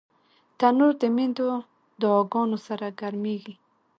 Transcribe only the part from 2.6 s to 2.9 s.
سره